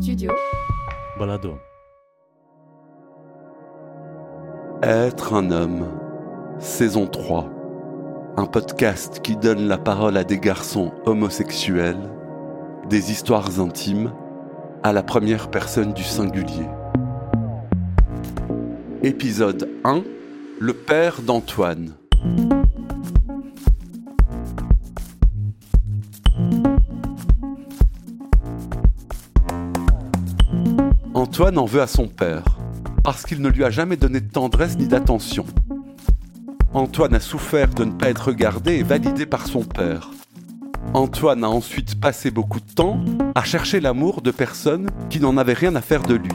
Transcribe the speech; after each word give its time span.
Studio. 0.00 0.32
Balado. 1.18 1.58
Être 4.82 5.34
un 5.34 5.50
homme, 5.50 5.86
saison 6.58 7.06
3. 7.06 7.50
Un 8.36 8.46
podcast 8.46 9.20
qui 9.22 9.36
donne 9.36 9.68
la 9.68 9.78
parole 9.78 10.16
à 10.16 10.24
des 10.24 10.38
garçons 10.38 10.92
homosexuels, 11.06 12.10
des 12.88 13.10
histoires 13.10 13.60
intimes, 13.60 14.12
à 14.82 14.92
la 14.92 15.02
première 15.02 15.50
personne 15.50 15.92
du 15.92 16.02
singulier. 16.02 16.66
Épisode 19.02 19.68
1 19.84 20.02
Le 20.60 20.72
père 20.72 21.22
d'Antoine. 21.22 21.92
Antoine 31.26 31.56
en 31.56 31.64
veut 31.64 31.80
à 31.80 31.86
son 31.86 32.06
père, 32.06 32.44
parce 33.02 33.22
qu'il 33.22 33.40
ne 33.40 33.48
lui 33.48 33.64
a 33.64 33.70
jamais 33.70 33.96
donné 33.96 34.20
de 34.20 34.30
tendresse 34.30 34.76
ni 34.76 34.86
d'attention. 34.86 35.46
Antoine 36.74 37.14
a 37.14 37.18
souffert 37.18 37.70
de 37.70 37.84
ne 37.84 37.92
pas 37.92 38.10
être 38.10 38.26
regardé 38.26 38.74
et 38.74 38.82
validé 38.82 39.24
par 39.24 39.46
son 39.46 39.62
père. 39.64 40.10
Antoine 40.92 41.42
a 41.42 41.48
ensuite 41.48 41.98
passé 41.98 42.30
beaucoup 42.30 42.60
de 42.60 42.70
temps 42.70 43.00
à 43.34 43.42
chercher 43.42 43.80
l'amour 43.80 44.20
de 44.20 44.30
personnes 44.30 44.90
qui 45.08 45.18
n'en 45.18 45.38
avaient 45.38 45.54
rien 45.54 45.74
à 45.76 45.80
faire 45.80 46.02
de 46.02 46.16
lui. 46.16 46.34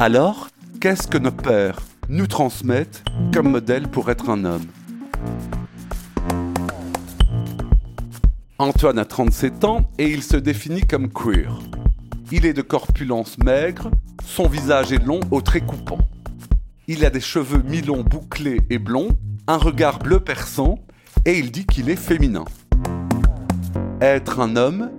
Alors, 0.00 0.48
qu'est-ce 0.80 1.06
que 1.06 1.18
nos 1.18 1.30
pères 1.30 1.78
nous 2.08 2.26
transmettent 2.26 3.04
comme 3.32 3.52
modèle 3.52 3.86
pour 3.86 4.10
être 4.10 4.30
un 4.30 4.44
homme? 4.44 4.66
Antoine 8.58 8.98
a 8.98 9.04
37 9.04 9.62
ans 9.62 9.88
et 9.96 10.10
il 10.10 10.24
se 10.24 10.36
définit 10.36 10.82
comme 10.82 11.08
queer. 11.08 11.60
Il 12.34 12.46
est 12.46 12.54
de 12.54 12.62
corpulence 12.62 13.36
maigre, 13.36 13.90
son 14.24 14.48
visage 14.48 14.90
est 14.90 15.04
long 15.04 15.20
aux 15.30 15.42
traits 15.42 15.66
coupants. 15.66 16.08
Il 16.88 17.04
a 17.04 17.10
des 17.10 17.20
cheveux 17.20 17.60
mi-longs 17.62 18.04
bouclés 18.04 18.62
et 18.70 18.78
blonds, 18.78 19.10
un 19.46 19.58
regard 19.58 19.98
bleu 19.98 20.18
perçant, 20.18 20.78
et 21.26 21.38
il 21.38 21.50
dit 21.50 21.66
qu'il 21.66 21.90
est 21.90 21.96
féminin. 21.96 22.46
Être 24.00 24.40
un 24.40 24.56
homme, 24.56 24.90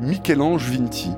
Michel-Ange 0.00 0.70
Vinti. 0.70 1.10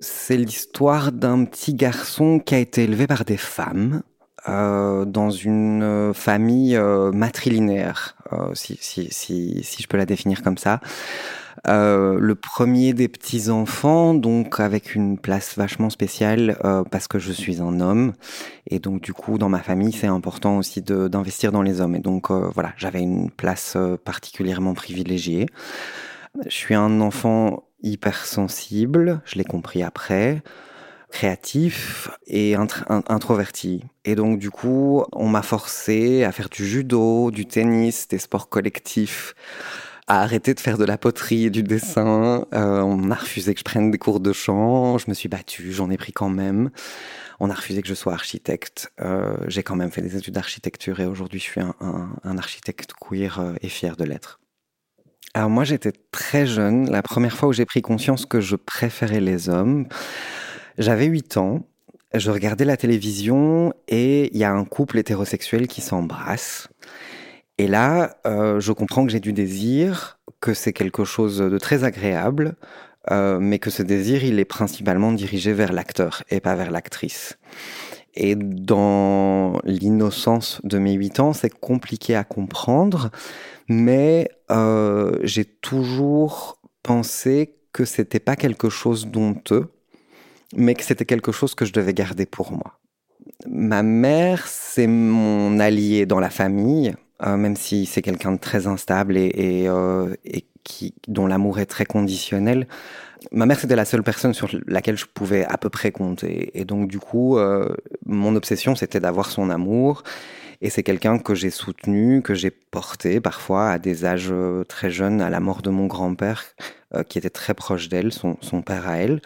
C'est 0.00 0.36
l'histoire 0.36 1.12
d'un 1.12 1.46
petit 1.46 1.72
garçon 1.72 2.40
qui 2.40 2.54
a 2.54 2.58
été 2.58 2.84
élevé 2.84 3.06
par 3.06 3.24
des 3.24 3.38
femmes 3.38 4.02
euh, 4.48 5.04
dans 5.04 5.30
une 5.30 5.82
euh, 5.82 6.12
famille 6.12 6.76
euh, 6.76 7.12
matrilinéaire, 7.12 8.16
euh, 8.32 8.54
si, 8.54 8.78
si, 8.80 9.08
si, 9.10 9.60
si, 9.62 9.82
je 9.82 9.88
peux 9.88 9.96
la 9.96 10.06
définir 10.06 10.42
comme 10.42 10.58
ça. 10.58 10.80
Euh, 11.66 12.16
le 12.18 12.34
premier 12.34 12.94
des 12.94 13.08
petits 13.08 13.50
enfants, 13.50 14.14
donc 14.14 14.60
avec 14.60 14.94
une 14.94 15.18
place 15.18 15.58
vachement 15.58 15.90
spéciale 15.90 16.56
parce 16.90 17.06
que 17.06 17.18
je 17.18 17.32
suis 17.32 17.60
un 17.60 17.80
homme 17.80 18.14
et 18.66 18.78
donc 18.78 19.02
du 19.02 19.12
coup 19.12 19.36
dans 19.36 19.50
ma 19.50 19.58
famille 19.58 19.92
c'est 19.92 20.06
important 20.06 20.56
aussi 20.56 20.80
d'investir 20.80 21.52
dans 21.52 21.60
les 21.60 21.82
hommes 21.82 21.96
et 21.96 21.98
donc 21.98 22.30
voilà 22.30 22.72
j'avais 22.78 23.00
une 23.00 23.30
place 23.30 23.76
particulièrement 24.04 24.72
privilégiée. 24.72 25.48
Je 26.46 26.54
suis 26.54 26.74
un 26.74 27.02
enfant 27.02 27.64
hypersensible, 27.82 29.20
je 29.26 29.36
l'ai 29.36 29.44
compris 29.44 29.82
après, 29.82 30.42
créatif 31.10 32.08
et 32.26 32.54
introverti. 32.54 33.84
Et 34.04 34.14
donc 34.14 34.38
du 34.38 34.50
coup 34.50 35.04
on 35.12 35.28
m'a 35.28 35.42
forcé 35.42 36.24
à 36.24 36.32
faire 36.32 36.48
du 36.48 36.66
judo, 36.66 37.30
du 37.30 37.46
tennis, 37.46 38.08
des 38.08 38.18
sports 38.18 38.48
collectifs 38.48 39.34
à 40.10 40.22
arrêter 40.22 40.54
de 40.54 40.60
faire 40.60 40.76
de 40.76 40.84
la 40.84 40.98
poterie 40.98 41.44
et 41.44 41.50
du 41.50 41.62
dessin. 41.62 42.44
Euh, 42.52 42.80
on 42.80 42.96
m'a 42.96 43.14
refusé 43.14 43.54
que 43.54 43.60
je 43.60 43.64
prenne 43.64 43.92
des 43.92 43.98
cours 43.98 44.18
de 44.18 44.32
chant. 44.32 44.98
Je 44.98 45.04
me 45.08 45.14
suis 45.14 45.28
battue, 45.28 45.72
j'en 45.72 45.88
ai 45.88 45.96
pris 45.96 46.12
quand 46.12 46.28
même. 46.28 46.70
On 47.38 47.48
a 47.48 47.54
refusé 47.54 47.80
que 47.80 47.86
je 47.86 47.94
sois 47.94 48.12
architecte. 48.12 48.90
Euh, 49.00 49.36
J'ai 49.46 49.62
quand 49.62 49.76
même 49.76 49.92
fait 49.92 50.02
des 50.02 50.16
études 50.16 50.34
d'architecture 50.34 50.98
et 50.98 51.06
aujourd'hui 51.06 51.38
je 51.38 51.44
suis 51.44 51.60
un, 51.60 52.38
architecte 52.38 52.92
queer 53.00 53.38
euh, 53.38 53.54
et 53.62 53.68
fier 53.68 53.96
de 53.96 54.02
l'être. 54.02 54.40
Alors 55.32 55.48
moi 55.48 55.62
j'étais 55.62 55.92
très 56.10 56.44
jeune, 56.44 56.90
la 56.90 57.02
première 57.02 57.36
fois 57.36 57.48
où 57.48 57.52
j'ai 57.52 57.64
pris 57.64 57.80
conscience 57.80 58.26
que 58.26 58.40
je 58.40 58.56
préférais 58.56 59.20
les 59.20 59.48
hommes. 59.48 59.86
J'avais 60.78 61.06
8 61.06 61.36
ans, 61.36 61.60
je 62.14 62.30
regardais 62.30 62.64
la 62.64 62.76
télévision 62.76 63.72
et 63.88 64.30
il 64.32 64.38
y 64.38 64.44
a 64.44 64.52
un 64.52 64.64
couple 64.64 64.98
hétérosexuel 64.98 65.66
qui 65.68 65.80
s'embrasse. 65.80 66.68
Et 67.58 67.66
là, 67.66 68.16
euh, 68.26 68.58
je 68.60 68.72
comprends 68.72 69.04
que 69.04 69.12
j'ai 69.12 69.20
du 69.20 69.32
désir, 69.32 70.18
que 70.40 70.54
c'est 70.54 70.72
quelque 70.72 71.04
chose 71.04 71.38
de 71.38 71.58
très 71.58 71.84
agréable, 71.84 72.56
euh, 73.10 73.38
mais 73.40 73.58
que 73.58 73.70
ce 73.70 73.82
désir, 73.82 74.24
il 74.24 74.38
est 74.38 74.44
principalement 74.44 75.12
dirigé 75.12 75.52
vers 75.52 75.72
l'acteur 75.72 76.22
et 76.30 76.40
pas 76.40 76.54
vers 76.54 76.70
l'actrice. 76.70 77.38
Et 78.14 78.34
dans 78.34 79.60
l'innocence 79.64 80.60
de 80.64 80.78
mes 80.78 80.94
8 80.94 81.20
ans, 81.20 81.32
c'est 81.32 81.52
compliqué 81.52 82.16
à 82.16 82.24
comprendre, 82.24 83.10
mais 83.68 84.28
euh, 84.50 85.18
j'ai 85.22 85.44
toujours 85.44 86.60
pensé 86.82 87.56
que 87.72 87.84
c'était 87.84 88.20
pas 88.20 88.36
quelque 88.36 88.68
chose 88.68 89.06
d'honteux, 89.06 89.68
mais 90.54 90.74
que 90.74 90.84
c'était 90.84 91.04
quelque 91.04 91.32
chose 91.32 91.54
que 91.54 91.64
je 91.64 91.72
devais 91.72 91.94
garder 91.94 92.26
pour 92.26 92.52
moi. 92.52 92.78
Ma 93.46 93.82
mère, 93.82 94.46
c'est 94.46 94.86
mon 94.86 95.58
allié 95.60 96.06
dans 96.06 96.20
la 96.20 96.30
famille, 96.30 96.94
euh, 97.22 97.36
même 97.36 97.56
si 97.56 97.86
c'est 97.86 98.02
quelqu'un 98.02 98.32
de 98.32 98.38
très 98.38 98.66
instable 98.66 99.16
euh, 99.16 100.14
et 100.24 100.44
qui, 100.64 100.94
dont 101.08 101.26
l'amour 101.26 101.58
est 101.58 101.66
très 101.66 101.86
conditionnel. 101.86 102.66
Ma 103.32 103.46
mère, 103.46 103.58
c'était 103.58 103.76
la 103.76 103.84
seule 103.84 104.02
personne 104.02 104.34
sur 104.34 104.48
laquelle 104.66 104.96
je 104.96 105.06
pouvais 105.06 105.44
à 105.44 105.58
peu 105.58 105.68
près 105.68 105.92
compter. 105.92 106.50
Et 106.58 106.64
donc, 106.64 106.88
du 106.88 106.98
coup, 106.98 107.38
euh, 107.38 107.74
mon 108.06 108.34
obsession, 108.36 108.74
c'était 108.74 109.00
d'avoir 109.00 109.30
son 109.30 109.50
amour. 109.50 110.02
Et 110.62 110.68
c'est 110.68 110.82
quelqu'un 110.82 111.18
que 111.18 111.34
j'ai 111.34 111.50
soutenu, 111.50 112.20
que 112.20 112.34
j'ai 112.34 112.50
porté 112.50 113.20
parfois 113.20 113.70
à 113.70 113.78
des 113.78 114.04
âges 114.04 114.32
très 114.68 114.90
jeunes, 114.90 115.22
à 115.22 115.30
la 115.30 115.40
mort 115.40 115.62
de 115.62 115.70
mon 115.70 115.86
grand-père, 115.86 116.44
qui 117.08 117.16
était 117.16 117.30
très 117.30 117.54
proche 117.54 117.88
d'elle, 117.88 118.12
son 118.12 118.62
père 118.62 118.86
à 118.86 118.98
elle. 118.98 119.22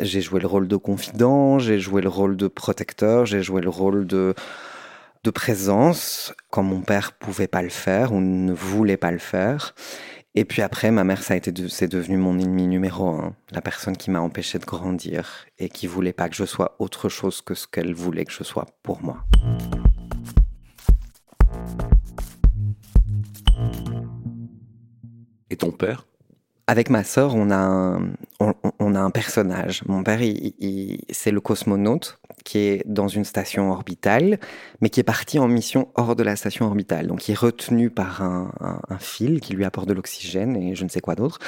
J'ai 0.00 0.20
joué 0.20 0.40
le 0.40 0.46
rôle 0.46 0.68
de 0.68 0.76
confident, 0.76 1.58
j'ai 1.58 1.78
joué 1.78 2.02
le 2.02 2.08
rôle 2.08 2.36
de 2.36 2.48
protecteur, 2.48 3.26
j'ai 3.26 3.42
joué 3.42 3.60
le 3.60 3.70
rôle 3.70 4.06
de 4.06 4.34
de 5.24 5.30
présence 5.30 6.34
quand 6.50 6.62
mon 6.62 6.82
père 6.82 7.12
pouvait 7.12 7.48
pas 7.48 7.62
le 7.62 7.70
faire 7.70 8.12
ou 8.12 8.20
ne 8.20 8.52
voulait 8.52 8.98
pas 8.98 9.10
le 9.10 9.18
faire. 9.18 9.74
Et 10.34 10.44
puis 10.44 10.60
après, 10.62 10.90
ma 10.90 11.04
mère, 11.04 11.22
ça 11.22 11.34
a 11.34 11.36
été 11.36 11.52
c'est 11.68 11.88
devenu 11.88 12.16
mon 12.16 12.38
ennemi 12.38 12.66
numéro 12.66 13.08
un, 13.08 13.34
la 13.52 13.62
personne 13.62 13.96
qui 13.96 14.10
m'a 14.10 14.20
empêché 14.20 14.58
de 14.58 14.66
grandir 14.66 15.46
et 15.58 15.68
qui 15.68 15.86
voulait 15.86 16.12
pas 16.12 16.28
que 16.28 16.34
je 16.34 16.44
sois 16.44 16.76
autre 16.78 17.08
chose 17.08 17.40
que 17.40 17.54
ce 17.54 17.66
qu'elle 17.66 17.94
voulait 17.94 18.24
que 18.24 18.32
je 18.32 18.44
sois 18.44 18.66
pour 18.82 19.02
moi. 19.02 19.24
Et 25.50 25.56
ton 25.56 25.70
père? 25.70 26.04
Avec 26.66 26.88
ma 26.88 27.04
sœur, 27.04 27.34
on 27.34 27.50
a 27.50 27.56
un, 27.56 28.14
on, 28.78 28.94
a 28.94 29.00
un 29.00 29.10
personnage. 29.10 29.82
Mon 29.86 30.02
père, 30.02 30.20
c'est 31.10 31.30
le 31.30 31.40
cosmonaute 31.40 32.18
qui 32.44 32.58
est 32.58 32.82
dans 32.86 33.08
une 33.08 33.24
station 33.24 33.70
orbitale, 33.70 34.38
mais 34.80 34.88
qui 34.88 35.00
est 35.00 35.04
parti 35.04 35.38
en 35.38 35.48
mission 35.48 35.88
hors 35.94 36.16
de 36.16 36.22
la 36.22 36.36
station 36.36 36.66
orbitale. 36.66 37.06
Donc, 37.06 37.28
il 37.28 37.32
est 37.32 37.38
retenu 37.38 37.90
par 37.90 38.22
un, 38.22 38.50
un, 38.60 38.80
un 38.88 38.98
fil 38.98 39.40
qui 39.40 39.52
lui 39.52 39.64
apporte 39.64 39.88
de 39.88 39.92
l'oxygène 39.92 40.56
et 40.56 40.74
je 40.74 40.84
ne 40.84 40.88
sais 40.88 41.00
quoi 41.00 41.14
d'autre. 41.14 41.38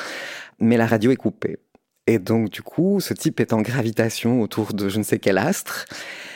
Mais 0.58 0.76
la 0.76 0.86
radio 0.86 1.10
est 1.10 1.16
coupée. 1.16 1.58
Et 2.06 2.18
donc, 2.18 2.50
du 2.50 2.62
coup, 2.62 3.00
ce 3.00 3.14
type 3.14 3.40
est 3.40 3.52
en 3.52 3.62
gravitation 3.62 4.40
autour 4.40 4.74
de 4.74 4.88
je 4.88 4.98
ne 4.98 5.02
sais 5.02 5.18
quel 5.18 5.38
astre. 5.38 5.86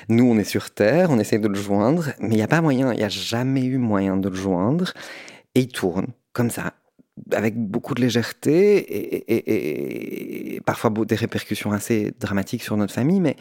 Nous, 0.08 0.24
on 0.24 0.36
est 0.36 0.44
sur 0.44 0.70
Terre, 0.70 1.10
on 1.10 1.18
essaie 1.18 1.38
de 1.38 1.46
le 1.46 1.54
joindre, 1.54 2.10
mais 2.18 2.34
il 2.34 2.36
n'y 2.36 2.42
a 2.42 2.48
pas 2.48 2.60
moyen, 2.60 2.92
il 2.92 2.98
n'y 2.98 3.04
a 3.04 3.08
jamais 3.08 3.64
eu 3.64 3.78
moyen 3.78 4.16
de 4.16 4.28
le 4.28 4.34
joindre. 4.34 4.92
Et 5.54 5.60
il 5.60 5.68
tourne, 5.68 6.08
comme 6.32 6.50
ça, 6.50 6.74
avec 7.32 7.56
beaucoup 7.56 7.94
de 7.94 8.00
légèreté 8.00 9.34
et, 10.54 10.60
parfois 10.60 10.90
des 10.90 11.14
répercussions 11.14 11.72
assez 11.72 12.12
dramatiques 12.18 12.62
sur 12.62 12.76
notre 12.76 12.92
famille, 12.92 13.20
mais 13.20 13.36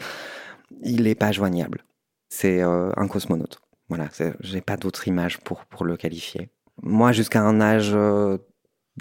il 0.82 1.04
n'est 1.04 1.14
pas 1.14 1.32
joignable. 1.32 1.84
C'est 2.28 2.62
euh, 2.62 2.90
un 2.96 3.08
cosmonaute. 3.08 3.60
Voilà, 3.88 4.08
j'ai 4.40 4.60
pas 4.60 4.76
d'autre 4.76 5.08
image 5.08 5.38
pour, 5.38 5.64
pour 5.66 5.84
le 5.84 5.96
qualifier. 5.96 6.48
Moi, 6.82 7.12
jusqu'à 7.12 7.42
un 7.42 7.60
âge 7.60 7.90
euh, 7.94 8.38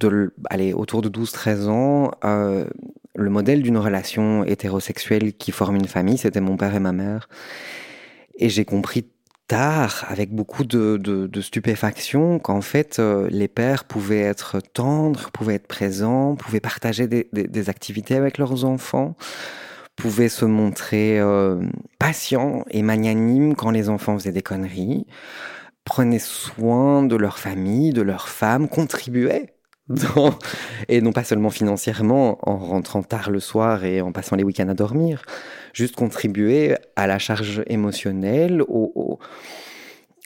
de, 0.01 0.33
allez, 0.49 0.73
autour 0.73 1.01
de 1.01 1.09
12-13 1.09 1.67
ans, 1.67 2.11
euh, 2.23 2.65
le 3.15 3.29
modèle 3.29 3.61
d'une 3.61 3.77
relation 3.77 4.43
hétérosexuelle 4.43 5.33
qui 5.33 5.51
forme 5.51 5.75
une 5.75 5.87
famille, 5.87 6.17
c'était 6.17 6.41
mon 6.41 6.57
père 6.57 6.73
et 6.73 6.79
ma 6.79 6.91
mère. 6.91 7.29
Et 8.37 8.49
j'ai 8.49 8.65
compris 8.65 9.05
tard, 9.49 10.05
avec 10.09 10.31
beaucoup 10.33 10.63
de, 10.63 10.97
de, 10.97 11.27
de 11.27 11.41
stupéfaction, 11.41 12.39
qu'en 12.39 12.61
fait, 12.61 12.99
euh, 12.99 13.27
les 13.31 13.49
pères 13.49 13.85
pouvaient 13.85 14.21
être 14.21 14.61
tendres, 14.61 15.31
pouvaient 15.31 15.55
être 15.55 15.67
présents, 15.67 16.35
pouvaient 16.37 16.61
partager 16.61 17.07
des, 17.07 17.29
des, 17.33 17.45
des 17.47 17.69
activités 17.69 18.15
avec 18.15 18.37
leurs 18.37 18.65
enfants, 18.65 19.15
pouvaient 19.97 20.29
se 20.29 20.45
montrer 20.45 21.19
euh, 21.19 21.61
patients 21.99 22.65
et 22.71 22.83
magnanimes 22.83 23.55
quand 23.55 23.71
les 23.71 23.89
enfants 23.89 24.17
faisaient 24.17 24.31
des 24.31 24.43
conneries, 24.43 25.07
prenaient 25.85 26.19
soin 26.19 27.03
de 27.03 27.15
leur 27.17 27.39
famille, 27.39 27.91
de 27.93 28.01
leurs 28.03 28.29
femmes, 28.29 28.69
contribuaient 28.69 29.58
et 30.87 31.01
non 31.01 31.11
pas 31.11 31.23
seulement 31.23 31.49
financièrement 31.49 32.37
en 32.47 32.57
rentrant 32.57 33.03
tard 33.03 33.31
le 33.31 33.39
soir 33.39 33.83
et 33.83 34.01
en 34.01 34.11
passant 34.11 34.35
les 34.35 34.43
week-ends 34.43 34.69
à 34.69 34.73
dormir, 34.73 35.23
juste 35.73 35.95
contribuer 35.95 36.75
à 36.95 37.07
la 37.07 37.19
charge 37.19 37.63
émotionnelle, 37.67 38.61
au, 38.67 39.19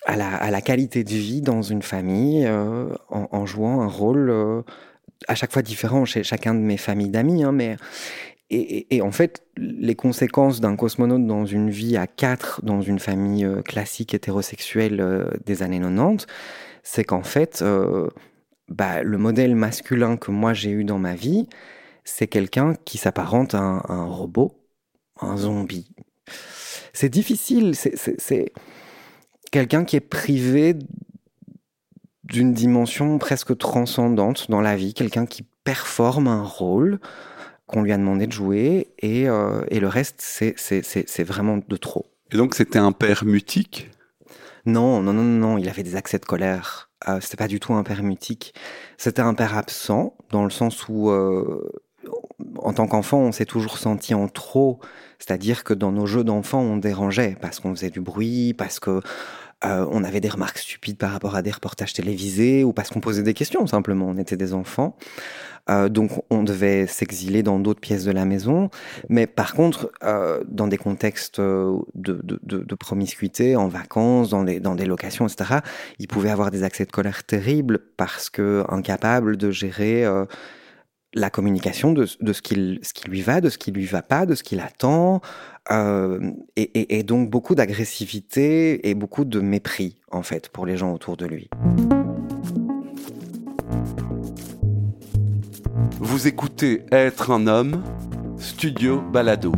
à, 0.06 0.52
la, 0.52 0.62
qualité 0.62 1.04
de 1.04 1.10
vie 1.10 1.42
dans 1.42 1.62
une 1.62 1.82
famille 1.82 2.46
euh, 2.46 2.90
en, 3.10 3.46
jouant 3.46 3.82
un 3.82 3.88
rôle 3.88 4.30
euh, 4.30 4.62
à 5.28 5.36
chaque 5.36 5.54
fois 5.54 5.62
différent 5.62 6.06
chez 6.06 6.24
chacun 6.24 6.54
de 6.54 6.60
mes 6.60 6.78
familles 6.78 7.10
d'amis. 7.10 7.44
Hein, 7.44 7.54
mais 7.54 7.78
et, 8.50 9.02
en 9.02 9.12
fait, 9.12 9.42
les 9.58 9.96
conséquences 9.96 10.62
d'un 10.62 10.76
cosmonaute 10.76 11.26
dans 11.26 11.46
une 11.46 11.72
vie 11.72 11.98
à 11.98 12.06
quatre, 12.06 12.64
dans 12.64 12.82
une 12.82 13.00
famille 13.00 13.46
euh, 13.46 13.64
classique 13.64 14.14
hétérosexuelle 14.14 15.26
des 15.46 15.64
années 15.64 15.80
90, 15.80 16.28
c'est 16.84 17.04
qu'en 17.04 17.24
fait, 17.24 17.64
bah, 18.70 19.04
le 19.04 19.18
modèle 19.18 19.56
masculin 19.56 20.18
que 20.18 20.32
moi 20.32 20.54
j'ai 20.54 20.72
eu 20.72 20.84
dans 20.84 21.00
ma 21.00 21.16
vie, 21.16 21.48
c'est 22.04 22.28
quelqu'un 22.28 22.76
qui 22.86 22.98
s'apparente 22.98 23.54
à 23.54 23.60
un, 23.60 24.06
robot, 24.06 24.60
un 25.22 25.38
zombie. 25.38 25.94
C'est 26.94 27.10
difficile, 27.10 27.76
c'est 27.76 28.54
quelqu'un 29.52 29.84
qui 29.86 29.96
est 29.96 30.02
privé 30.02 30.76
d'une 32.24 32.54
dimension 32.54 33.18
presque 33.18 33.58
transcendante 33.58 34.50
dans 34.50 34.62
la 34.62 34.76
vie, 34.76 34.94
quelqu'un 34.94 35.26
qui 35.26 35.44
performe 35.64 36.28
un 36.28 36.44
rôle 36.44 37.00
qu'on 37.68 37.82
lui 37.82 37.92
a 37.92 37.98
demandé 37.98 38.28
de 38.28 38.32
jouer, 38.32 38.94
et, 39.00 39.28
euh, 39.30 39.64
et 39.70 39.80
le 39.80 39.88
reste, 39.88 40.22
c'est 40.22 41.24
vraiment 41.24 41.58
de 41.58 41.78
trop. 41.78 42.06
Et 42.32 42.38
donc 42.38 42.56
c'était 42.56 42.80
un 42.80 42.92
père 42.92 43.26
mutique? 43.26 43.90
Non, 44.66 45.02
non, 45.02 45.14
non, 45.14 45.24
non, 45.24 45.58
il 45.58 45.68
avait 45.70 45.84
des 45.84 45.96
accès 45.96 46.20
de 46.20 46.26
colère. 46.26 46.90
Euh, 47.08 47.20
c'était 47.22 47.38
pas 47.38 47.48
du 47.48 47.60
tout 47.60 47.74
un 47.74 47.84
père 47.84 48.04
mutique. 48.04 48.54
C'était 48.98 49.22
un 49.22 49.34
père 49.34 49.58
absent, 49.58 50.16
dans 50.32 50.44
le 50.44 50.50
sens 50.50 50.88
où, 50.88 51.10
euh, 51.10 51.70
en 52.58 52.74
tant 52.74 52.88
qu'enfant, 52.88 53.20
on 53.20 53.32
s'est 53.32 53.46
toujours 53.46 53.78
senti 53.78 54.14
en 54.14 54.28
trop. 54.28 54.80
C'est-à-dire 55.20 55.64
que 55.64 55.74
dans 55.74 55.92
nos 55.92 56.06
jeux 56.06 56.24
d'enfants, 56.24 56.62
on 56.62 56.78
dérangeait 56.78 57.38
parce 57.42 57.60
qu'on 57.60 57.74
faisait 57.74 57.90
du 57.90 58.02
bruit, 58.02 58.54
parce 58.54 58.80
que 58.80 59.02
euh, 59.66 59.86
on 59.92 60.04
avait 60.04 60.20
des 60.20 60.30
remarques 60.30 60.58
stupides 60.58 60.98
par 60.98 61.12
rapport 61.12 61.36
à 61.36 61.42
des 61.42 61.52
reportages 61.52 61.94
télévisés 61.94 62.64
ou 62.64 62.74
parce 62.74 62.90
qu'on 62.90 63.00
posait 63.00 63.24
des 63.24 63.34
questions 63.34 63.66
simplement. 63.68 64.08
On 64.10 64.18
était 64.18 64.38
des 64.38 64.54
enfants. 64.54 64.96
Euh, 65.70 65.88
donc 65.88 66.12
on 66.30 66.44
devait 66.44 66.88
s'exiler 66.88 67.42
dans 67.42 67.58
d'autres 67.60 67.80
pièces 67.80 68.04
de 68.04 68.12
la 68.12 68.26
maison. 68.26 68.70
Mais 69.08 69.28
par 69.28 69.54
contre, 69.54 69.92
euh, 70.04 70.44
dans 70.48 70.68
des 70.68 70.78
contextes 70.78 71.40
de, 71.40 71.82
de, 71.96 72.40
de, 72.44 72.76
promiscuité, 72.76 73.56
en 73.56 73.70
vacances, 73.70 74.30
dans 74.32 74.44
des, 74.44 74.60
dans 74.60 74.76
des 74.76 74.86
locations, 74.86 75.26
etc., 75.28 75.60
il 76.00 76.08
pouvait 76.08 76.32
avoir 76.32 76.52
des 76.52 76.64
accès 76.64 76.86
de 76.86 76.92
colère 76.92 77.24
terribles 77.24 77.80
parce 77.96 78.30
que 78.30 78.66
incapable 78.70 79.38
de 79.38 79.52
gérer 79.52 80.06
la 81.14 81.30
communication 81.30 81.92
de, 81.94 82.08
de 82.22 82.34
ce, 82.34 82.42
qui, 82.42 82.80
ce 82.82 82.94
qui 82.94 83.08
lui 83.08 83.22
va, 83.22 83.42
de 83.42 83.50
ce 83.50 83.58
qui 83.58 83.72
lui 83.72 83.86
va 83.86 84.02
pas, 84.02 84.26
de 84.26 84.36
ce 84.36 84.44
qu'il 84.44 84.60
attend, 84.60 85.22
euh, 85.72 86.32
et, 86.56 86.98
et, 86.98 87.04
donc 87.04 87.30
beaucoup 87.30 87.56
d'agressivité 87.56 88.90
et 88.90 88.96
beaucoup 88.96 89.24
de 89.24 89.40
mépris 89.40 89.98
en 90.12 90.22
fait 90.22 90.50
pour 90.50 90.66
les 90.66 90.76
gens 90.76 90.94
autour 90.94 91.16
de 91.16 91.26
lui. 91.26 91.50
Vous 96.00 96.28
écoutez 96.28 96.84
Être 96.92 97.32
un 97.32 97.48
homme, 97.48 97.82
Studio 98.38 99.02
Balado. 99.02 99.54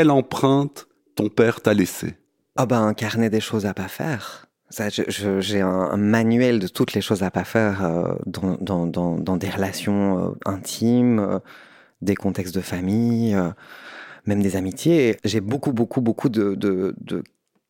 Quelle 0.00 0.10
empreinte 0.10 0.88
ton 1.14 1.28
père 1.28 1.60
t'a 1.60 1.74
laissé 1.74 2.14
Ah 2.56 2.64
ben 2.64 2.80
un 2.80 2.94
carnet 2.94 3.28
des 3.28 3.40
choses 3.40 3.66
à 3.66 3.74
pas 3.74 3.88
faire. 3.88 4.46
J'ai 4.70 5.60
un, 5.60 5.96
manuel 5.98 6.58
de 6.58 6.68
toutes 6.68 6.94
les 6.94 7.02
choses 7.02 7.22
à 7.22 7.30
pas 7.30 7.44
faire 7.44 7.84
euh, 7.84 8.14
dans, 8.24 9.36
des 9.36 9.50
relations 9.50 10.30
euh, 10.30 10.30
intimes, 10.46 11.18
euh, 11.18 11.38
des 12.00 12.14
contextes 12.14 12.54
de 12.54 12.62
famille, 12.62 13.36
même 14.24 14.40
des 14.40 14.56
amitiés. 14.56 15.18
J'ai 15.22 15.42
beaucoup, 15.42 15.74
beaucoup, 15.74 16.00
beaucoup 16.00 16.30
de, 16.30 16.56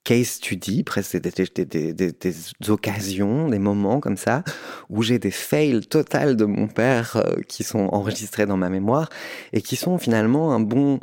case 0.05 0.29
study, 0.29 0.85
presque 0.85 1.17
des, 1.17 2.13
des, 2.13 2.35
occasions, 2.69 3.49
des 3.49 3.59
moments 3.59 3.99
comme 3.99 4.17
ça, 4.17 4.45
où 4.89 5.03
j'ai 5.03 5.19
des 5.19 5.33
fails 5.33 5.81
totales 5.81 6.37
de 6.37 6.45
mon 6.45 6.69
père 6.69 7.25
qui 7.49 7.65
sont 7.65 7.89
enregistrés 7.91 8.47
dans 8.47 8.57
ma 8.57 8.69
mémoire 8.69 9.09
et 9.53 9.63
qui 9.63 9.75
sont 9.75 9.99
finalement 9.99 10.53
un 10.55 10.61
bon 10.61 11.01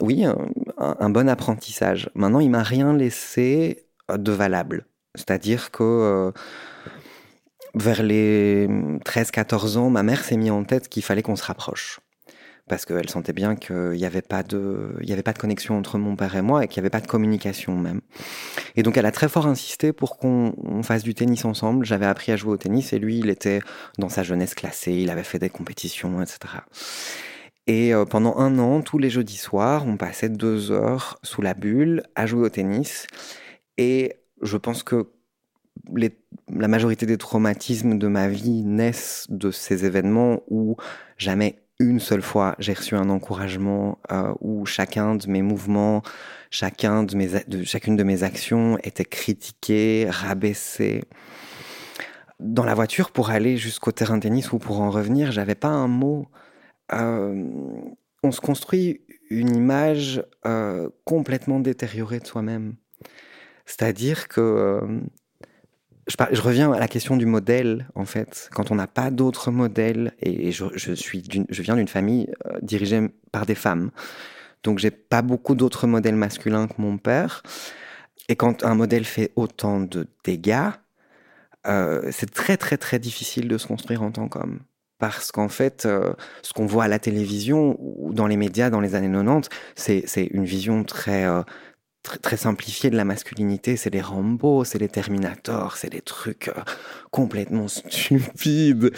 oui, 0.00 0.24
un, 0.78 1.10
bon 1.10 1.28
apprentissage. 1.28 2.10
Maintenant, 2.14 2.40
il 2.40 2.50
m'a 2.50 2.62
rien 2.62 2.94
laissé 2.94 3.86
de 4.12 4.32
valable. 4.32 4.86
C'est-à-dire 5.14 5.70
que 5.70 5.82
euh, 5.82 6.32
vers 7.74 8.02
les 8.02 8.68
13-14 9.04 9.76
ans, 9.76 9.90
ma 9.90 10.02
mère 10.02 10.24
s'est 10.24 10.36
mis 10.36 10.50
en 10.50 10.64
tête 10.64 10.88
qu'il 10.88 11.02
fallait 11.02 11.22
qu'on 11.22 11.36
se 11.36 11.44
rapproche. 11.44 12.00
Parce 12.68 12.84
qu'elle 12.84 13.08
sentait 13.08 13.32
bien 13.32 13.56
qu'il 13.56 13.90
n'y 13.90 14.04
avait, 14.04 14.22
pas 14.22 14.44
de, 14.44 14.94
avait 15.10 15.24
pas 15.24 15.32
de 15.32 15.38
connexion 15.38 15.76
entre 15.76 15.98
mon 15.98 16.14
père 16.14 16.36
et 16.36 16.42
moi 16.42 16.62
et 16.62 16.68
qu'il 16.68 16.80
n'y 16.80 16.84
avait 16.84 16.90
pas 16.90 17.00
de 17.00 17.08
communication 17.08 17.76
même. 17.76 18.00
Et 18.76 18.84
donc 18.84 18.96
elle 18.96 19.06
a 19.06 19.10
très 19.10 19.28
fort 19.28 19.48
insisté 19.48 19.92
pour 19.92 20.18
qu'on 20.18 20.54
fasse 20.84 21.02
du 21.02 21.14
tennis 21.14 21.44
ensemble. 21.44 21.84
J'avais 21.84 22.06
appris 22.06 22.30
à 22.30 22.36
jouer 22.36 22.52
au 22.52 22.56
tennis 22.56 22.92
et 22.92 23.00
lui, 23.00 23.18
il 23.18 23.28
était 23.28 23.60
dans 23.98 24.08
sa 24.08 24.22
jeunesse 24.22 24.54
classée, 24.54 24.92
il 24.92 25.10
avait 25.10 25.24
fait 25.24 25.40
des 25.40 25.50
compétitions, 25.50 26.22
etc. 26.22 26.38
Et 27.66 27.94
euh, 27.94 28.04
pendant 28.04 28.36
un 28.38 28.58
an, 28.58 28.82
tous 28.82 28.98
les 28.98 29.10
jeudis 29.10 29.36
soirs, 29.36 29.86
on 29.86 29.96
passait 29.96 30.28
deux 30.28 30.70
heures 30.70 31.18
sous 31.22 31.42
la 31.42 31.54
bulle 31.54 32.02
à 32.14 32.26
jouer 32.26 32.46
au 32.46 32.48
tennis. 32.48 33.06
Et 33.78 34.16
je 34.42 34.56
pense 34.56 34.82
que 34.82 35.10
la 35.92 36.68
majorité 36.68 37.06
des 37.06 37.16
traumatismes 37.16 37.98
de 37.98 38.06
ma 38.08 38.28
vie 38.28 38.64
naissent 38.64 39.26
de 39.30 39.50
ces 39.50 39.84
événements 39.84 40.42
où 40.48 40.76
jamais 41.16 41.62
une 41.78 41.98
seule 41.98 42.22
fois 42.22 42.54
j'ai 42.58 42.74
reçu 42.74 42.94
un 42.94 43.08
encouragement, 43.08 43.98
euh, 44.12 44.32
où 44.40 44.66
chacun 44.66 45.14
de 45.14 45.28
mes 45.28 45.42
mouvements, 45.42 46.02
chacun 46.50 47.02
de 47.02 47.16
mes, 47.16 47.64
chacune 47.64 47.96
de 47.96 48.02
mes 48.02 48.22
actions 48.22 48.78
était 48.82 49.04
critiqué, 49.04 50.06
rabaissé. 50.08 51.02
Dans 52.38 52.64
la 52.64 52.74
voiture, 52.74 53.10
pour 53.10 53.30
aller 53.30 53.56
jusqu'au 53.56 53.92
terrain 53.92 54.16
de 54.16 54.22
tennis 54.22 54.52
ou 54.52 54.58
pour 54.58 54.80
en 54.80 54.90
revenir, 54.90 55.32
j'avais 55.32 55.54
pas 55.54 55.68
un 55.68 55.88
mot 55.88 56.28
on 56.92 58.32
se 58.32 58.40
construit 58.40 59.00
une 59.30 59.54
image 59.54 60.22
euh, 60.46 60.88
complètement 61.04 61.60
détériorée 61.60 62.18
de 62.18 62.26
soi-même. 62.26 62.74
C'est-à-dire 63.64 64.28
que 64.28 64.40
euh, 64.40 65.00
je, 66.08 66.40
reviens 66.40 66.72
à 66.72 66.80
la 66.80 66.88
question 66.88 67.16
du 67.16 67.26
modèle, 67.26 67.88
en 67.94 68.04
fait. 68.04 68.48
Quand 68.52 68.72
on 68.72 68.74
n'a 68.74 68.88
pas 68.88 69.10
d'autres 69.10 69.50
modèles, 69.50 70.12
et, 70.20 70.50
je, 70.50 70.94
suis 70.94 71.22
je 71.48 71.62
viens 71.62 71.76
d'une 71.76 71.88
famille 71.88 72.32
dirigée 72.62 73.08
par 73.30 73.46
des 73.46 73.54
femmes, 73.54 73.90
donc 74.64 74.78
j'ai 74.78 74.90
pas 74.90 75.22
beaucoup 75.22 75.54
d'autres 75.54 75.86
modèles 75.86 76.16
masculins 76.16 76.66
que 76.66 76.74
mon 76.78 76.98
père. 76.98 77.42
Et 78.28 78.36
quand 78.36 78.64
un 78.64 78.74
modèle 78.74 79.04
fait 79.04 79.32
autant 79.36 79.80
de 79.80 80.06
dégâts, 80.24 80.70
c'est 81.64 82.30
très 82.32 82.56
très 82.56 82.76
très 82.76 82.98
difficile 82.98 83.46
de 83.46 83.58
se 83.58 83.66
construire 83.66 84.02
en 84.02 84.10
tant 84.10 84.28
qu'homme 84.28 84.60
parce 85.00 85.32
qu'en 85.32 85.48
fait, 85.48 85.86
euh, 85.86 86.12
ce 86.42 86.52
qu'on 86.52 86.66
voit 86.66 86.84
à 86.84 86.88
la 86.88 87.00
télévision 87.00 87.76
ou 87.80 88.12
dans 88.12 88.26
les 88.26 88.36
médias 88.36 88.70
dans 88.70 88.80
les 88.80 88.94
années 88.94 89.10
90, 89.10 89.48
c'est 89.74 90.26
une 90.26 90.44
vision 90.44 90.84
très, 90.84 91.24
euh, 91.24 91.42
très, 92.02 92.36
simplifiée 92.36 92.90
de 92.90 92.96
la 92.96 93.06
masculinité. 93.06 93.76
C'est 93.76 93.90
les 93.90 94.02
Rambo, 94.02 94.62
c'est 94.64 94.78
les 94.78 94.88
Terminators, 94.88 95.78
c'est 95.78 95.90
des 95.90 96.02
trucs 96.02 96.48
euh, 96.48 96.60
complètement 97.10 97.66
stupides 97.66 98.92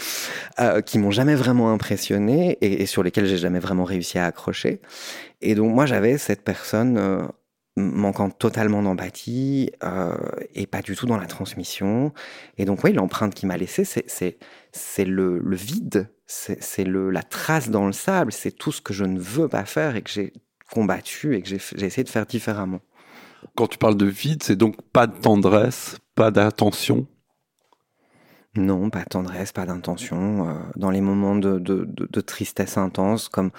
qui 0.85 0.99
m'ont 0.99 1.11
jamais 1.11 1.35
vraiment 1.35 1.71
impressionné 1.71 2.57
et, 2.61 2.83
et 2.83 2.85
sur 2.85 3.01
lesquels 3.01 3.25
j'ai 3.25 3.37
jamais 3.37 3.59
vraiment 3.59 3.85
réussi 3.85 4.19
à 4.19 4.25
accrocher. 4.25 4.81
Et 5.41 5.55
donc 5.55 5.73
moi, 5.73 5.85
j'avais 5.85 6.17
cette 6.17 6.43
personne 6.43 7.31
manquant 7.75 8.29
totalement 8.29 8.83
d'empathie 8.83 9.71
euh, 9.83 10.15
et 10.53 10.67
pas 10.67 10.81
du 10.81 10.95
tout 10.95 11.05
dans 11.05 11.17
la 11.17 11.25
transmission. 11.25 12.13
Et 12.57 12.65
donc, 12.65 12.83
oui, 12.83 12.93
l'empreinte 12.93 13.33
qui 13.33 13.45
m'a 13.45 13.57
laissé, 13.57 13.83
c'est 13.83 15.05
le, 15.05 15.39
le 15.39 15.55
vide, 15.55 16.09
c'est 16.27 16.85
la 16.85 17.23
trace 17.23 17.69
dans 17.69 17.85
le 17.87 17.93
sable, 17.93 18.31
c'est 18.31 18.51
tout 18.51 18.71
ce 18.71 18.81
que 18.81 18.93
je 18.93 19.05
ne 19.05 19.19
veux 19.19 19.47
pas 19.47 19.65
faire 19.65 19.95
et 19.95 20.01
que 20.01 20.11
j'ai 20.11 20.33
combattu 20.71 21.35
et 21.35 21.41
que 21.41 21.49
j'ai 21.49 21.85
essayé 21.85 22.03
de 22.03 22.09
faire 22.09 22.25
différemment. 22.25 22.81
Quand 23.55 23.67
tu 23.67 23.77
parles 23.77 23.97
de 23.97 24.05
vide, 24.05 24.43
c'est 24.43 24.55
donc 24.55 24.81
pas 24.93 25.07
de 25.07 25.17
tendresse, 25.17 25.97
pas 26.15 26.31
d'attention? 26.31 27.07
Non, 28.55 28.91
pas 28.91 29.03
de 29.03 29.09
tendresse, 29.09 29.51
pas 29.51 29.65
d'intention. 29.65 30.47
Euh, 30.47 30.53
dans 30.75 30.91
les 30.91 31.01
moments 31.01 31.35
de, 31.35 31.57
de, 31.57 31.87
de 31.87 32.21
tristesse 32.21 32.77
intense, 32.77 33.29
comme 33.29 33.49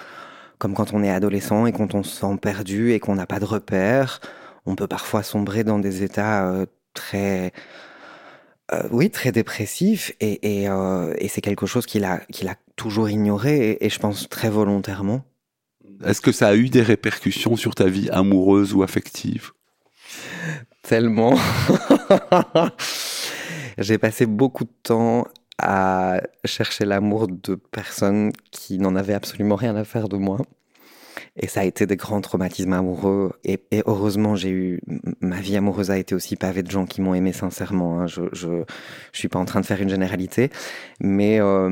comme 0.57 0.73
quand 0.73 0.93
on 0.93 1.03
est 1.03 1.11
adolescent 1.11 1.65
et 1.65 1.71
quand 1.71 1.95
on 1.95 2.03
se 2.03 2.15
sent 2.21 2.37
perdu 2.41 2.93
et 2.93 2.99
qu'on 2.99 3.15
n'a 3.15 3.25
pas 3.25 3.39
de 3.39 3.45
repères. 3.45 4.19
On 4.65 4.75
peut 4.75 4.87
parfois 4.87 5.23
sombrer 5.23 5.63
dans 5.63 5.79
des 5.79 6.03
états 6.03 6.47
euh, 6.49 6.65
très 6.93 7.51
Euh, 8.73 8.81
oui, 8.89 9.11
très 9.11 9.31
dépressif, 9.31 10.11
et, 10.19 10.63
et, 10.63 10.69
euh, 10.69 11.13
et 11.19 11.27
c'est 11.27 11.41
quelque 11.41 11.67
chose 11.67 11.85
qu'il 11.85 12.03
a, 12.03 12.17
qu'il 12.31 12.47
a 12.47 12.55
toujours 12.75 13.09
ignoré, 13.09 13.69
et, 13.69 13.85
et, 13.85 13.89
je 13.91 13.99
pense 13.99 14.27
très 14.27 14.49
volontairement. 14.49 15.23
Est-ce 16.03 16.19
que 16.19 16.31
ça 16.31 16.47
a 16.47 16.55
eu 16.55 16.69
des 16.69 16.81
répercussions 16.81 17.57
sur 17.57 17.75
ta 17.75 17.85
vie 17.85 18.09
amoureuse 18.09 18.73
ou 18.73 18.81
affective? 18.81 19.51
Tellement. 20.81 21.37
J'ai 23.77 23.99
passé 23.99 24.25
beaucoup 24.25 24.63
de 24.63 24.73
temps 24.81 25.27
à 25.57 26.21
chercher 26.43 26.85
l'amour 26.85 27.27
de 27.27 27.55
personnes 27.55 28.31
qui 28.51 28.77
n'en 28.77 28.95
avaient 28.95 29.13
absolument 29.13 29.55
rien 29.55 29.75
à 29.75 29.83
faire 29.83 30.09
de 30.09 30.17
moi. 30.17 30.39
Et 31.37 31.47
ça 31.47 31.61
a 31.61 31.63
été 31.63 31.85
des 31.85 31.95
grands 31.95 32.21
traumatismes 32.21 32.73
amoureux. 32.73 33.33
Et, 33.43 33.59
heureusement, 33.85 34.35
j'ai 34.35 34.49
eu 34.49 34.81
ma 35.21 35.39
vie 35.39 35.57
amoureuse 35.57 35.91
a 35.91 35.97
été 35.97 36.15
aussi 36.15 36.35
pavée 36.35 36.63
de 36.63 36.71
gens 36.71 36.85
qui 36.85 37.01
m'ont 37.01 37.13
aimé 37.13 37.33
sincèrement. 37.33 37.99
Hein. 38.01 38.07
Je, 38.07 38.23
je, 38.33 38.63
je 39.11 39.19
suis 39.19 39.27
pas 39.27 39.39
en 39.39 39.45
train 39.45 39.61
de 39.61 39.65
faire 39.65 39.81
une 39.81 39.89
généralité, 39.89 40.49
mais 40.99 41.39
euh, 41.41 41.69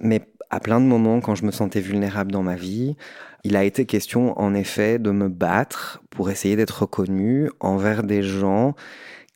mais 0.00 0.22
à 0.50 0.60
plein 0.60 0.80
de 0.80 0.86
moments, 0.86 1.20
quand 1.20 1.34
je 1.36 1.44
me 1.44 1.52
sentais 1.52 1.80
vulnérable 1.80 2.32
dans 2.32 2.42
ma 2.42 2.56
vie, 2.56 2.96
il 3.44 3.56
a 3.56 3.64
été 3.64 3.86
question, 3.86 4.38
en 4.38 4.54
effet, 4.54 4.98
de 4.98 5.10
me 5.12 5.28
battre 5.28 6.02
pour 6.10 6.30
essayer 6.30 6.56
d'être 6.56 6.82
reconnu 6.82 7.50
envers 7.60 8.02
des 8.02 8.22
gens 8.22 8.74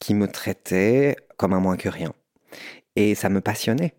qui 0.01 0.15
me 0.15 0.29
traitaient 0.29 1.17
comme 1.37 1.53
un 1.53 1.61
moins 1.61 1.77
que 1.77 1.89
rien. 1.89 2.13
Et 2.97 3.15
ça 3.15 3.29
me 3.29 3.41
passionnait. 3.41 3.95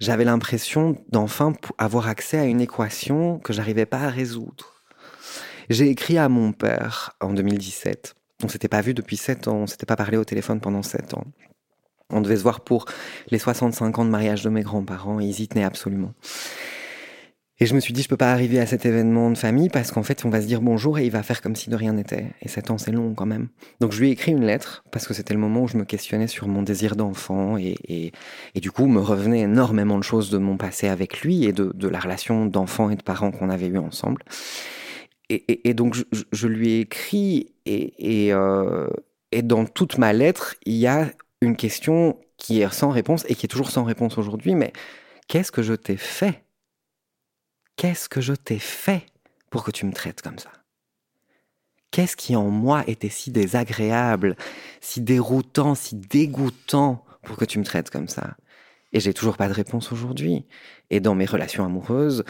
J'avais 0.00 0.24
l'impression 0.24 0.96
d'enfin 1.08 1.52
avoir 1.76 2.08
accès 2.08 2.38
à 2.38 2.44
une 2.44 2.60
équation 2.60 3.38
que 3.40 3.52
j'arrivais 3.52 3.86
pas 3.86 4.00
à 4.00 4.08
résoudre. 4.08 4.82
J'ai 5.70 5.88
écrit 5.88 6.18
à 6.18 6.28
mon 6.28 6.52
père 6.52 7.16
en 7.20 7.32
2017. 7.32 8.14
On 8.44 8.48
s'était 8.48 8.68
pas 8.68 8.80
vu 8.80 8.94
depuis 8.94 9.16
7 9.16 9.48
ans, 9.48 9.56
on 9.56 9.66
s'était 9.66 9.86
pas 9.86 9.96
parlé 9.96 10.16
au 10.16 10.24
téléphone 10.24 10.60
pendant 10.60 10.82
7 10.82 11.14
ans. 11.14 11.24
On 12.10 12.20
devait 12.20 12.36
se 12.36 12.42
voir 12.42 12.60
pour 12.60 12.86
les 13.30 13.38
65 13.38 13.98
ans 13.98 14.04
de 14.04 14.10
mariage 14.10 14.42
de 14.42 14.48
mes 14.48 14.62
grands-parents 14.62 15.20
et 15.20 15.26
ils 15.26 15.40
y 15.40 15.48
tenaient 15.48 15.64
absolument. 15.64 16.14
Et 17.60 17.66
je 17.66 17.74
me 17.74 17.80
suis 17.80 17.92
dit, 17.92 18.02
je 18.02 18.08
peux 18.08 18.16
pas 18.16 18.30
arriver 18.32 18.60
à 18.60 18.66
cet 18.66 18.86
événement 18.86 19.30
de 19.30 19.36
famille 19.36 19.68
parce 19.68 19.90
qu'en 19.90 20.04
fait, 20.04 20.24
on 20.24 20.30
va 20.30 20.40
se 20.40 20.46
dire 20.46 20.60
bonjour 20.60 20.98
et 20.98 21.06
il 21.06 21.10
va 21.10 21.24
faire 21.24 21.42
comme 21.42 21.56
si 21.56 21.70
de 21.70 21.74
rien 21.74 21.92
n'était. 21.92 22.26
Et 22.40 22.48
7 22.48 22.70
ans, 22.70 22.78
c'est 22.78 22.92
long 22.92 23.14
quand 23.14 23.26
même. 23.26 23.48
Donc, 23.80 23.90
je 23.90 23.98
lui 23.98 24.08
ai 24.08 24.12
écrit 24.12 24.30
une 24.30 24.44
lettre 24.44 24.84
parce 24.92 25.08
que 25.08 25.14
c'était 25.14 25.34
le 25.34 25.40
moment 25.40 25.62
où 25.62 25.68
je 25.68 25.76
me 25.76 25.84
questionnais 25.84 26.28
sur 26.28 26.46
mon 26.46 26.62
désir 26.62 26.94
d'enfant 26.94 27.58
et, 27.58 27.74
et, 27.88 28.12
et, 28.54 28.60
du 28.60 28.70
coup, 28.70 28.86
me 28.86 29.00
revenait 29.00 29.40
énormément 29.40 29.98
de 29.98 30.04
choses 30.04 30.30
de 30.30 30.38
mon 30.38 30.56
passé 30.56 30.86
avec 30.86 31.22
lui 31.22 31.46
et 31.46 31.52
de, 31.52 31.72
de 31.74 31.88
la 31.88 31.98
relation 31.98 32.46
d'enfant 32.46 32.90
et 32.90 32.96
de 32.96 33.02
parents 33.02 33.32
qu'on 33.32 33.50
avait 33.50 33.66
eu 33.66 33.78
ensemble. 33.78 34.22
Et, 35.28 35.68
et 35.68 35.74
donc, 35.74 35.94
je, 35.94 36.04
je, 36.30 36.46
lui 36.46 36.74
ai 36.74 36.80
écrit 36.80 37.52
et, 37.66 38.32
euh, 38.32 38.86
et 39.32 39.42
dans 39.42 39.64
toute 39.66 39.98
ma 39.98 40.12
lettre, 40.12 40.54
il 40.64 40.76
y 40.76 40.86
a 40.86 41.10
une 41.42 41.56
question 41.56 42.18
qui 42.36 42.60
est 42.60 42.72
sans 42.72 42.90
réponse 42.90 43.24
et 43.28 43.34
qui 43.34 43.46
est 43.46 43.48
toujours 43.48 43.70
sans 43.70 43.82
réponse 43.82 44.16
aujourd'hui, 44.16 44.54
mais 44.54 44.72
qu'est-ce 45.26 45.52
que 45.52 45.62
je 45.62 45.74
t'ai 45.74 45.96
fait 45.96 46.44
Qu'est-ce 47.78 48.08
que 48.08 48.20
je 48.20 48.32
t'ai 48.32 48.58
fait 48.58 49.06
pour 49.50 49.62
que 49.62 49.70
tu 49.70 49.86
me 49.86 49.92
traites 49.92 50.20
comme 50.20 50.40
ça? 50.40 50.50
Qu'est-ce 51.92 52.16
qui 52.16 52.34
en 52.34 52.50
moi 52.50 52.82
était 52.88 53.08
si 53.08 53.30
désagréable, 53.30 54.34
si 54.80 55.00
déroutant, 55.00 55.76
si 55.76 55.94
dégoûtant 55.94 57.04
pour 57.22 57.36
que 57.36 57.44
tu 57.44 57.60
me 57.60 57.64
traites 57.64 57.88
comme 57.90 58.08
ça? 58.08 58.36
Et 58.92 58.98
j'ai 58.98 59.14
toujours 59.14 59.36
pas 59.36 59.46
de 59.46 59.52
réponse 59.52 59.92
aujourd'hui. 59.92 60.44
Et 60.90 60.98
dans 60.98 61.14
mes 61.14 61.24
relations 61.24 61.64
amoureuses, 61.64 62.24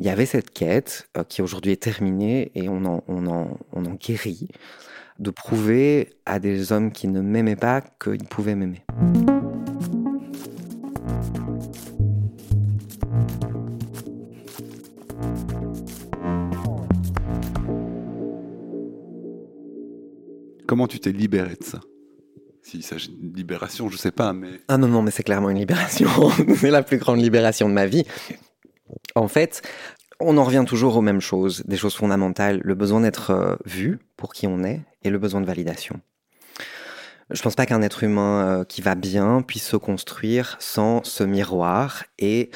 il 0.00 0.06
y 0.06 0.08
avait 0.08 0.24
cette 0.24 0.54
quête 0.54 1.06
euh, 1.18 1.24
qui 1.24 1.42
aujourd'hui 1.42 1.72
est 1.72 1.82
terminée 1.82 2.50
et 2.54 2.70
on 2.70 2.86
en, 2.86 3.04
on, 3.06 3.26
en, 3.26 3.58
on 3.74 3.84
en 3.84 3.94
guérit 3.96 4.48
de 5.18 5.30
prouver 5.30 6.14
à 6.24 6.38
des 6.38 6.72
hommes 6.72 6.92
qui 6.92 7.08
ne 7.08 7.20
m'aimaient 7.20 7.56
pas 7.56 7.82
qu'ils 7.82 8.24
pouvaient 8.24 8.54
m'aimer. 8.54 8.82
Comment 20.74 20.88
tu 20.88 20.98
t'es 20.98 21.12
libéré 21.12 21.54
de 21.54 21.62
ça? 21.62 21.78
S'il 22.60 22.82
s'agit 22.82 23.16
de 23.16 23.36
libération, 23.36 23.88
je 23.88 23.96
sais 23.96 24.10
pas, 24.10 24.32
mais... 24.32 24.48
Ah 24.66 24.76
non, 24.76 24.88
non, 24.88 25.02
mais 25.02 25.12
c'est 25.12 25.22
clairement 25.22 25.48
une 25.48 25.58
libération. 25.58 26.08
c'est 26.56 26.72
la 26.72 26.82
plus 26.82 26.98
grande 26.98 27.20
libération 27.20 27.68
de 27.68 27.74
ma 27.74 27.86
vie. 27.86 28.02
En 29.14 29.28
fait, 29.28 29.62
on 30.18 30.36
en 30.36 30.42
revient 30.42 30.64
toujours 30.66 30.96
aux 30.96 31.00
mêmes 31.00 31.20
choses, 31.20 31.62
des 31.66 31.76
choses 31.76 31.94
fondamentales, 31.94 32.60
le 32.64 32.74
besoin 32.74 33.02
d'être 33.02 33.30
euh, 33.30 33.54
vu 33.64 34.00
pour 34.16 34.32
qui 34.32 34.48
on 34.48 34.64
est 34.64 34.80
et 35.04 35.10
le 35.10 35.18
besoin 35.20 35.40
de 35.40 35.46
validation. 35.46 36.00
Je 37.30 37.40
pense 37.40 37.54
pas 37.54 37.66
qu'un 37.66 37.82
être 37.82 38.02
humain 38.02 38.44
euh, 38.44 38.64
qui 38.64 38.82
va 38.82 38.96
bien 38.96 39.42
puisse 39.42 39.68
se 39.68 39.76
construire 39.76 40.56
sans 40.58 41.04
ce 41.04 41.22
miroir 41.22 42.02
et 42.18 42.50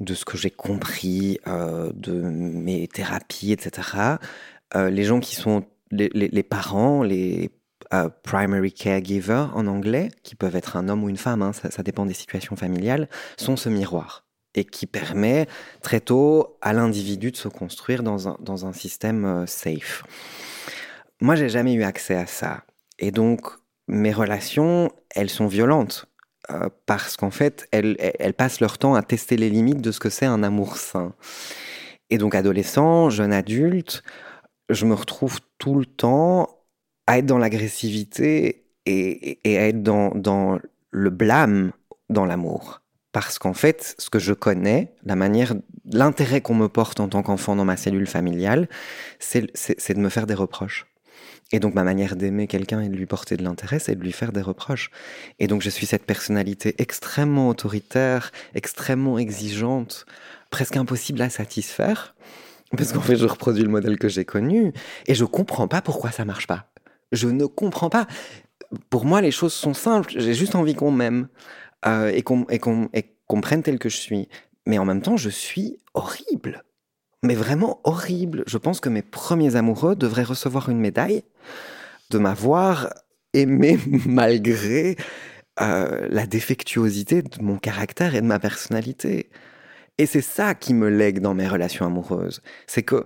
de 0.00 0.14
ce 0.14 0.24
que 0.24 0.38
j'ai 0.38 0.50
compris 0.50 1.40
euh, 1.46 1.92
de 1.92 2.14
mes 2.14 2.88
thérapies, 2.88 3.52
etc. 3.52 4.16
Les 4.74 5.04
gens 5.04 5.20
qui 5.20 5.36
sont 5.36 5.66
les, 5.90 6.42
parents, 6.42 7.02
les 7.02 7.50
uh, 7.92 8.08
primary 8.22 8.72
caregivers 8.72 9.52
en 9.56 9.66
anglais, 9.66 10.10
qui 10.22 10.34
peuvent 10.34 10.56
être 10.56 10.76
un 10.76 10.88
homme 10.88 11.04
ou 11.04 11.08
une 11.08 11.16
femme, 11.16 11.42
hein, 11.42 11.52
ça, 11.52 11.70
ça 11.70 11.82
dépend 11.82 12.06
des 12.06 12.14
situations 12.14 12.56
familiales, 12.56 13.08
sont 13.36 13.56
ce 13.56 13.68
miroir 13.68 14.24
et 14.54 14.64
qui 14.64 14.86
permet 14.86 15.46
très 15.82 16.00
tôt 16.00 16.58
à 16.60 16.72
l'individu 16.72 17.30
de 17.30 17.36
se 17.36 17.48
construire 17.48 18.02
dans 18.02 18.28
un, 18.28 18.36
dans 18.40 18.66
un 18.66 18.72
système 18.72 19.24
euh, 19.24 19.46
safe. 19.46 20.02
Moi, 21.20 21.36
j'ai 21.36 21.48
jamais 21.48 21.74
eu 21.74 21.82
accès 21.82 22.16
à 22.16 22.26
ça. 22.26 22.64
Et 22.98 23.10
donc, 23.10 23.46
mes 23.86 24.12
relations, 24.12 24.90
elles 25.10 25.30
sont 25.30 25.46
violentes. 25.46 26.06
Euh, 26.50 26.68
parce 26.86 27.16
qu'en 27.16 27.30
fait, 27.30 27.68
elles, 27.70 27.96
elles 27.98 28.34
passent 28.34 28.60
leur 28.60 28.78
temps 28.78 28.94
à 28.94 29.02
tester 29.02 29.36
les 29.36 29.50
limites 29.50 29.82
de 29.82 29.92
ce 29.92 30.00
que 30.00 30.10
c'est 30.10 30.26
un 30.26 30.42
amour 30.42 30.78
sain. 30.78 31.12
Et 32.08 32.18
donc, 32.18 32.34
adolescent, 32.34 33.10
jeune 33.10 33.32
adulte, 33.32 34.02
je 34.70 34.86
me 34.86 34.94
retrouve 34.94 35.40
tout 35.58 35.74
le 35.74 35.86
temps 35.86 36.48
à 37.06 37.18
être 37.18 37.26
dans 37.26 37.38
l'agressivité 37.38 38.66
et, 38.86 39.38
à 39.44 39.68
être 39.68 39.82
dans, 39.82 40.10
dans 40.14 40.58
le 40.90 41.10
blâme 41.10 41.72
dans 42.08 42.24
l'amour. 42.24 42.80
Parce 43.12 43.38
qu'en 43.38 43.54
fait, 43.54 43.96
ce 43.98 44.08
que 44.08 44.18
je 44.20 44.32
connais, 44.32 44.94
la 45.04 45.16
manière, 45.16 45.54
l'intérêt 45.84 46.40
qu'on 46.40 46.54
me 46.54 46.68
porte 46.68 47.00
en 47.00 47.08
tant 47.08 47.22
qu'enfant 47.22 47.56
dans 47.56 47.64
ma 47.64 47.76
cellule 47.76 48.06
familiale, 48.06 48.68
c'est 49.18 49.42
de 49.42 50.00
me 50.00 50.08
faire 50.08 50.26
des 50.26 50.34
reproches. 50.34 50.86
Et 51.52 51.58
donc 51.58 51.74
ma 51.74 51.82
manière 51.82 52.14
d'aimer 52.14 52.46
quelqu'un 52.46 52.80
et 52.80 52.88
de 52.88 52.96
lui 52.96 53.06
porter 53.06 53.36
de 53.36 53.42
l'intérêt, 53.42 53.80
c'est 53.80 53.96
de 53.96 54.00
lui 54.00 54.12
faire 54.12 54.32
des 54.32 54.40
reproches. 54.40 54.90
Et 55.40 55.48
donc 55.48 55.62
je 55.62 55.70
suis 55.70 55.86
cette 55.86 56.06
personnalité 56.06 56.76
extrêmement 56.78 57.48
autoritaire, 57.48 58.30
extrêmement 58.54 59.18
exigeante, 59.18 60.06
presque 60.50 60.76
impossible 60.76 61.20
à 61.22 61.30
satisfaire, 61.30 62.14
parce 62.76 62.92
qu'en 62.92 63.00
fait 63.00 63.16
je 63.16 63.26
reproduis 63.26 63.62
le 63.62 63.68
modèle 63.68 63.98
que 63.98 64.08
j'ai 64.08 64.24
connu, 64.24 64.72
et 65.06 65.14
je 65.14 65.24
comprends 65.24 65.68
pas 65.68 65.82
pourquoi 65.82 66.10
ça 66.10 66.24
marche 66.24 66.46
pas. 66.46 66.70
Je 67.12 67.28
ne 67.28 67.46
comprends 67.46 67.90
pas. 67.90 68.06
Pour 68.88 69.04
moi, 69.04 69.20
les 69.20 69.32
choses 69.32 69.52
sont 69.52 69.74
simples. 69.74 70.12
J'ai 70.16 70.34
juste 70.34 70.54
envie 70.54 70.74
qu'on 70.74 70.92
m'aime 70.92 71.28
euh, 71.86 72.08
et 72.08 72.22
qu'on 72.22 72.44
qu 72.44 73.02
qu 73.28 73.40
prenne 73.40 73.62
tel 73.62 73.78
que 73.78 73.88
je 73.88 73.96
suis. 73.96 74.28
Mais 74.66 74.78
en 74.78 74.84
même 74.84 75.02
temps, 75.02 75.16
je 75.16 75.30
suis 75.30 75.78
horrible. 75.94 76.62
Mais 77.22 77.34
vraiment 77.34 77.80
horrible. 77.84 78.44
Je 78.46 78.58
pense 78.58 78.80
que 78.80 78.88
mes 78.88 79.02
premiers 79.02 79.56
amoureux 79.56 79.96
devraient 79.96 80.22
recevoir 80.22 80.68
une 80.68 80.78
médaille 80.78 81.24
de 82.10 82.18
m'avoir 82.18 82.90
aimé 83.32 83.78
malgré 84.06 84.96
euh, 85.60 86.06
la 86.10 86.26
défectuosité 86.26 87.22
de 87.22 87.42
mon 87.42 87.58
caractère 87.58 88.14
et 88.14 88.20
de 88.20 88.26
ma 88.26 88.38
personnalité. 88.38 89.30
Et 90.00 90.06
c'est 90.06 90.22
ça 90.22 90.54
qui 90.54 90.72
me 90.72 90.88
lègue 90.88 91.18
dans 91.20 91.34
mes 91.34 91.46
relations 91.46 91.84
amoureuses. 91.84 92.40
C'est 92.66 92.82
que, 92.82 93.04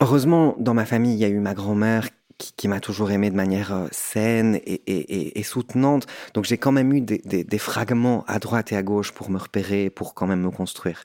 heureusement, 0.00 0.56
dans 0.58 0.72
ma 0.72 0.86
famille, 0.86 1.12
il 1.12 1.18
y 1.18 1.26
a 1.26 1.28
eu 1.28 1.40
ma 1.40 1.52
grand-mère 1.52 2.08
qui, 2.38 2.54
qui 2.54 2.68
m'a 2.68 2.80
toujours 2.80 3.10
aimé 3.10 3.28
de 3.28 3.36
manière 3.36 3.74
euh, 3.74 3.86
saine 3.90 4.54
et, 4.64 4.80
et, 4.86 5.38
et, 5.38 5.42
soutenante. 5.42 6.06
Donc 6.32 6.46
j'ai 6.46 6.56
quand 6.56 6.72
même 6.72 6.90
eu 6.94 7.02
des, 7.02 7.18
des, 7.18 7.44
des, 7.44 7.58
fragments 7.58 8.24
à 8.28 8.38
droite 8.38 8.72
et 8.72 8.76
à 8.78 8.82
gauche 8.82 9.12
pour 9.12 9.28
me 9.28 9.36
repérer, 9.36 9.90
pour 9.90 10.14
quand 10.14 10.26
même 10.26 10.40
me 10.40 10.50
construire. 10.50 11.02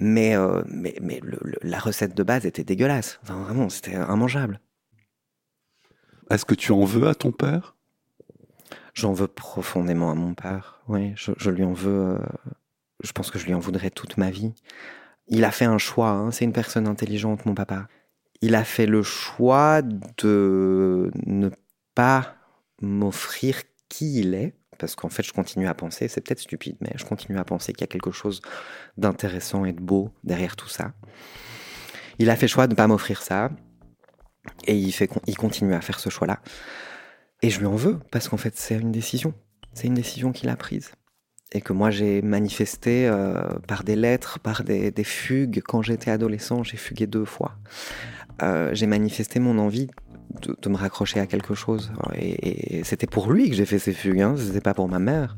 Mais, 0.00 0.36
euh, 0.36 0.64
mais, 0.66 0.96
mais 1.00 1.20
le, 1.22 1.38
le, 1.40 1.56
la 1.62 1.78
recette 1.78 2.16
de 2.16 2.22
base 2.24 2.44
était 2.44 2.64
dégueulasse. 2.64 3.20
Enfin, 3.22 3.36
vraiment, 3.36 3.68
c'était 3.68 3.92
immangeable. 3.92 4.58
Est-ce 6.28 6.44
que 6.44 6.56
tu 6.56 6.72
en 6.72 6.84
veux 6.84 7.06
à 7.06 7.14
ton 7.14 7.30
père? 7.30 7.76
J'en 8.94 9.12
veux 9.12 9.28
profondément 9.28 10.10
à 10.10 10.16
mon 10.16 10.34
père. 10.34 10.80
Oui, 10.88 11.12
je, 11.14 11.30
je, 11.36 11.50
lui 11.50 11.62
en 11.62 11.72
veux. 11.72 12.16
Euh, 12.16 12.18
je 13.02 13.12
pense 13.12 13.30
que 13.30 13.38
je 13.38 13.46
lui 13.46 13.54
en 13.54 13.58
voudrais 13.58 13.90
toute 13.90 14.16
ma 14.16 14.30
vie. 14.30 14.52
Il 15.28 15.44
a 15.44 15.50
fait 15.50 15.64
un 15.64 15.78
choix. 15.78 16.10
Hein. 16.10 16.30
C'est 16.30 16.44
une 16.44 16.52
personne 16.52 16.86
intelligente, 16.86 17.46
mon 17.46 17.54
papa 17.54 17.88
il 18.44 18.54
a 18.54 18.64
fait 18.64 18.84
le 18.84 19.02
choix 19.02 19.80
de 19.82 21.10
ne 21.24 21.48
pas 21.94 22.36
m'offrir 22.82 23.62
qui 23.88 24.20
il 24.20 24.34
est, 24.34 24.54
parce 24.78 24.96
qu'en 24.96 25.08
fait, 25.08 25.22
je 25.22 25.32
continue 25.32 25.66
à 25.66 25.72
penser, 25.72 26.08
c'est 26.08 26.20
peut-être 26.20 26.40
stupide, 26.40 26.76
mais 26.82 26.92
je 26.96 27.06
continue 27.06 27.38
à 27.38 27.44
penser 27.44 27.72
qu'il 27.72 27.80
y 27.80 27.84
a 27.84 27.86
quelque 27.86 28.10
chose 28.10 28.42
d'intéressant 28.98 29.64
et 29.64 29.72
de 29.72 29.80
beau 29.80 30.10
derrière 30.24 30.56
tout 30.56 30.68
ça. 30.68 30.92
Il 32.18 32.28
a 32.28 32.36
fait 32.36 32.44
le 32.44 32.50
choix 32.50 32.66
de 32.66 32.72
ne 32.72 32.76
pas 32.76 32.86
m'offrir 32.86 33.22
ça, 33.22 33.50
et 34.66 34.76
il, 34.76 35.36
continue 35.38 35.72
à 35.72 35.80
faire 35.80 35.98
ce 35.98 36.10
choix-là. 36.10 36.42
Et 37.40 37.48
je 37.48 37.60
lui 37.60 37.66
en 37.66 37.76
veux, 37.76 37.98
parce 38.10 38.28
qu'en 38.28 38.36
fait, 38.36 38.58
c'est 38.58 38.76
une 38.76 38.92
décision. 38.92 39.32
c'est 39.72 39.86
une 39.86 39.94
décision 39.94 40.32
qu'il 40.32 40.50
a 40.50 40.56
prise 40.56 40.92
et 41.54 41.60
que 41.60 41.72
moi 41.72 41.90
j'ai 41.90 42.20
manifesté 42.20 43.06
euh, 43.06 43.42
par 43.66 43.84
des 43.84 43.96
lettres, 43.96 44.40
par 44.40 44.64
des, 44.64 44.92
fugues. 45.04 45.62
Quand 45.64 45.82
j'étais 45.82 46.10
adolescent, 46.10 46.64
j'ai 46.64 46.76
fugué 46.76 47.06
deux 47.06 47.24
fois. 47.24 47.52
Euh, 48.42 48.70
j'ai 48.74 48.86
manifesté 48.86 49.38
mon 49.38 49.58
envie 49.58 49.88
de, 50.42 50.68
me 50.68 50.76
raccrocher 50.76 51.20
à 51.20 51.26
quelque 51.26 51.54
chose. 51.54 51.92
Et, 52.16 52.82
c'était 52.82 53.06
pour 53.06 53.32
lui 53.32 53.48
que 53.48 53.56
j'ai 53.56 53.66
fait 53.66 53.78
ces 53.78 53.92
fugues, 53.92 54.20
hein, 54.20 54.34
c'était 54.36 54.60
pas 54.60 54.74
pour 54.74 54.88
ma 54.88 54.98
mère. 54.98 55.36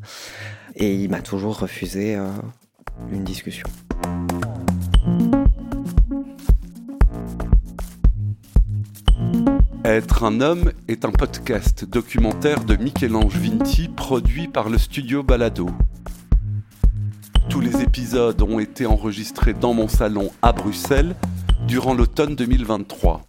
Et 0.74 0.94
il 0.94 1.10
m'a 1.10 1.20
toujours 1.20 1.58
refusé 1.58 2.16
euh, 2.16 2.30
une 3.12 3.22
discussion. 3.22 3.68
Être 9.86 10.24
un 10.24 10.40
homme 10.40 10.72
est 10.88 11.04
un 11.04 11.12
podcast 11.12 11.84
documentaire 11.84 12.64
de 12.64 12.74
Michel-Ange 12.74 13.36
Vinti 13.36 13.86
produit 13.86 14.48
par 14.48 14.68
le 14.68 14.78
studio 14.78 15.22
Balado. 15.22 15.70
Tous 17.48 17.60
les 17.60 17.82
épisodes 17.82 18.42
ont 18.42 18.58
été 18.58 18.84
enregistrés 18.84 19.54
dans 19.54 19.74
mon 19.74 19.86
salon 19.86 20.32
à 20.42 20.52
Bruxelles 20.52 21.14
durant 21.68 21.94
l'automne 21.94 22.34
2023. 22.34 23.22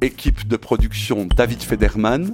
Équipe 0.00 0.48
de 0.48 0.56
production 0.56 1.24
David 1.24 1.62
Federman, 1.62 2.32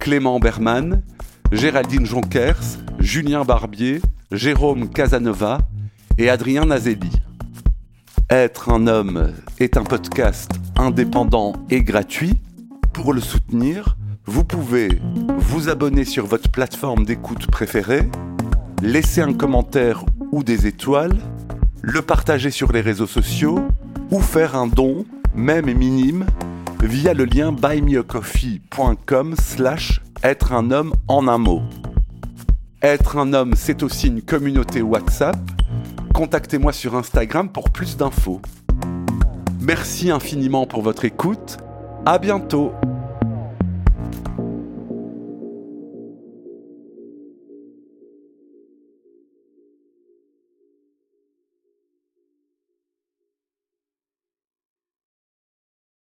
Clément 0.00 0.40
Berman, 0.40 1.04
Géraldine 1.52 2.06
Jonkers, 2.06 2.78
Julien 2.98 3.44
Barbier, 3.44 4.02
Jérôme 4.32 4.90
Casanova 4.90 5.58
et 6.18 6.28
Adrien 6.28 6.64
Nazelli. 6.64 7.22
Être 8.30 8.70
un 8.70 8.88
homme 8.88 9.32
est 9.60 9.76
un 9.76 9.84
podcast 9.84 10.50
indépendant 10.76 11.52
et 11.70 11.84
gratuit 11.84 12.34
pour 12.98 13.14
le 13.14 13.20
soutenir, 13.20 13.96
vous 14.26 14.42
pouvez 14.42 15.00
vous 15.38 15.68
abonner 15.68 16.04
sur 16.04 16.26
votre 16.26 16.50
plateforme 16.50 17.04
d'écoute 17.04 17.46
préférée, 17.46 18.10
laisser 18.82 19.20
un 19.20 19.34
commentaire 19.34 20.04
ou 20.32 20.42
des 20.42 20.66
étoiles, 20.66 21.16
le 21.80 22.02
partager 22.02 22.50
sur 22.50 22.72
les 22.72 22.80
réseaux 22.80 23.06
sociaux 23.06 23.60
ou 24.10 24.18
faire 24.18 24.56
un 24.56 24.66
don, 24.66 25.06
même 25.32 25.72
minime, 25.72 26.26
via 26.82 27.14
le 27.14 27.24
lien 27.24 27.52
buymeacoffee.com 27.52 29.36
slash 29.40 30.02
être 30.24 30.52
un 30.52 30.72
homme 30.72 30.92
en 31.06 31.28
un 31.28 31.38
mot. 31.38 31.62
Être 32.82 33.16
un 33.16 33.32
homme, 33.32 33.52
c'est 33.54 33.84
aussi 33.84 34.08
une 34.08 34.22
communauté 34.22 34.82
WhatsApp. 34.82 35.38
Contactez-moi 36.14 36.72
sur 36.72 36.96
Instagram 36.96 37.48
pour 37.48 37.70
plus 37.70 37.96
d'infos. 37.96 38.42
Merci 39.60 40.10
infiniment 40.10 40.66
pour 40.66 40.82
votre 40.82 41.04
écoute 41.04 41.58
à 42.10 42.16
bientôt 42.16 42.72